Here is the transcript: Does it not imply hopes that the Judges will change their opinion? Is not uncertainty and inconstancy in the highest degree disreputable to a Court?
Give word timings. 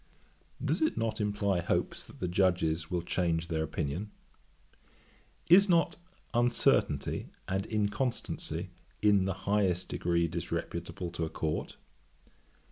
Does 0.65 0.81
it 0.81 0.97
not 0.97 1.21
imply 1.21 1.59
hopes 1.61 2.03
that 2.05 2.19
the 2.19 2.27
Judges 2.27 2.89
will 2.89 3.03
change 3.03 3.49
their 3.49 3.61
opinion? 3.63 4.09
Is 5.47 5.69
not 5.69 5.95
uncertainty 6.33 7.29
and 7.47 7.67
inconstancy 7.67 8.71
in 9.03 9.25
the 9.25 9.33
highest 9.45 9.89
degree 9.89 10.27
disreputable 10.27 11.11
to 11.11 11.25
a 11.25 11.29
Court? 11.29 11.77